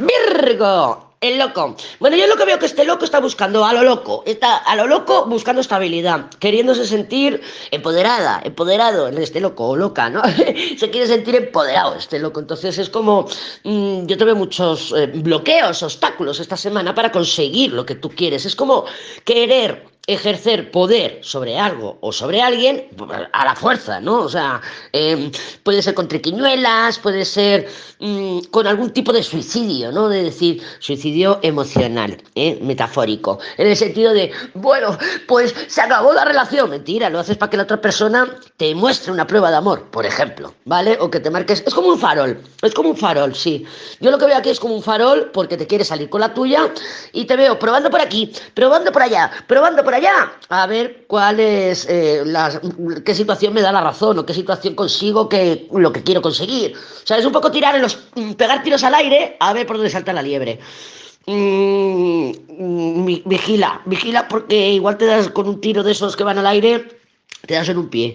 Virgo, 0.00 1.10
el 1.20 1.38
loco. 1.38 1.76
Bueno, 1.98 2.16
yo 2.16 2.26
lo 2.26 2.36
que 2.36 2.46
veo 2.46 2.58
que 2.58 2.66
este 2.66 2.84
loco 2.84 3.04
está 3.04 3.20
buscando 3.20 3.64
a 3.64 3.72
lo 3.74 3.82
loco, 3.82 4.22
está 4.24 4.56
a 4.56 4.74
lo 4.74 4.86
loco 4.86 5.26
buscando 5.26 5.60
estabilidad, 5.60 6.30
queriéndose 6.38 6.86
sentir 6.86 7.42
empoderada, 7.70 8.40
empoderado 8.42 9.08
este 9.08 9.40
loco 9.40 9.68
o 9.68 9.76
loca, 9.76 10.08
¿no? 10.08 10.22
Se 10.78 10.90
quiere 10.90 11.06
sentir 11.06 11.34
empoderado 11.36 11.94
este 11.94 12.18
loco. 12.18 12.40
Entonces 12.40 12.78
es 12.78 12.88
como, 12.88 13.28
mmm, 13.64 14.06
yo 14.06 14.16
tuve 14.16 14.34
muchos 14.34 14.94
eh, 14.96 15.06
bloqueos, 15.08 15.82
obstáculos 15.82 16.40
esta 16.40 16.56
semana 16.56 16.94
para 16.94 17.12
conseguir 17.12 17.72
lo 17.72 17.84
que 17.84 17.96
tú 17.96 18.08
quieres. 18.08 18.46
Es 18.46 18.56
como 18.56 18.86
querer 19.24 19.84
ejercer 20.12 20.70
poder 20.72 21.20
sobre 21.22 21.58
algo 21.58 21.98
o 22.00 22.12
sobre 22.12 22.42
alguien 22.42 22.88
a 23.32 23.44
la 23.44 23.54
fuerza, 23.54 24.00
¿no? 24.00 24.22
O 24.22 24.28
sea, 24.28 24.60
eh, 24.92 25.30
puede 25.62 25.82
ser 25.82 25.94
con 25.94 26.08
triquiñuelas, 26.08 26.98
puede 26.98 27.24
ser 27.24 27.68
mmm, 28.00 28.40
con 28.50 28.66
algún 28.66 28.90
tipo 28.90 29.12
de 29.12 29.22
suicidio, 29.22 29.92
¿no? 29.92 30.08
De 30.08 30.24
decir, 30.24 30.62
suicidio 30.80 31.38
emocional, 31.42 32.20
¿eh? 32.34 32.58
metafórico, 32.60 33.38
en 33.56 33.68
el 33.68 33.76
sentido 33.76 34.12
de, 34.12 34.32
bueno, 34.54 34.98
pues 35.28 35.54
se 35.68 35.80
acabó 35.80 36.12
la 36.12 36.24
relación, 36.24 36.70
mentira, 36.70 37.08
lo 37.08 37.20
haces 37.20 37.36
para 37.36 37.50
que 37.50 37.56
la 37.56 37.62
otra 37.62 37.80
persona 37.80 38.28
te 38.56 38.74
muestre 38.74 39.12
una 39.12 39.28
prueba 39.28 39.50
de 39.50 39.58
amor, 39.58 39.90
por 39.92 40.06
ejemplo, 40.06 40.52
¿vale? 40.64 40.98
O 41.00 41.08
que 41.08 41.20
te 41.20 41.30
marques, 41.30 41.62
es 41.64 41.72
como 41.72 41.88
un 41.88 41.98
farol, 41.98 42.40
es 42.62 42.74
como 42.74 42.90
un 42.90 42.96
farol, 42.96 43.32
sí. 43.34 43.64
Yo 44.00 44.10
lo 44.10 44.18
que 44.18 44.26
veo 44.26 44.36
aquí 44.36 44.50
es 44.50 44.58
como 44.58 44.74
un 44.74 44.82
farol 44.82 45.30
porque 45.32 45.56
te 45.56 45.68
quieres 45.68 45.86
salir 45.88 46.10
con 46.10 46.20
la 46.20 46.34
tuya 46.34 46.72
y 47.12 47.26
te 47.26 47.36
veo 47.36 47.58
probando 47.60 47.90
por 47.90 48.00
aquí, 48.00 48.32
probando 48.54 48.90
por 48.90 49.02
allá, 49.02 49.30
probando 49.46 49.84
por 49.84 49.94
allá 49.94 49.99
allá 50.00 50.32
a 50.48 50.66
ver 50.66 51.04
cuál 51.06 51.40
es 51.40 51.86
eh, 51.88 52.22
la, 52.24 52.60
qué 53.04 53.14
situación 53.14 53.54
me 53.54 53.60
da 53.60 53.72
la 53.72 53.80
razón 53.80 54.18
o 54.18 54.26
qué 54.26 54.34
situación 54.34 54.74
consigo 54.74 55.28
que 55.28 55.68
lo 55.72 55.92
que 55.92 56.02
quiero 56.02 56.22
conseguir. 56.22 56.74
O 56.76 57.06
sea, 57.06 57.18
es 57.18 57.24
un 57.24 57.32
poco 57.32 57.50
tirar 57.50 57.76
en 57.76 57.82
los 57.82 57.96
pegar 58.36 58.62
tiros 58.62 58.82
al 58.84 58.94
aire 58.94 59.36
a 59.38 59.52
ver 59.52 59.66
por 59.66 59.76
dónde 59.76 59.90
salta 59.90 60.12
la 60.12 60.22
liebre. 60.22 60.58
Mm, 61.26 62.32
vigila, 63.24 63.82
vigila 63.84 64.26
porque 64.26 64.70
igual 64.70 64.96
te 64.96 65.06
das 65.06 65.28
con 65.28 65.48
un 65.48 65.60
tiro 65.60 65.82
de 65.82 65.92
esos 65.92 66.16
que 66.16 66.24
van 66.24 66.38
al 66.38 66.46
aire, 66.46 66.88
te 67.46 67.54
das 67.54 67.68
en 67.68 67.78
un 67.78 67.88
pie. 67.88 68.08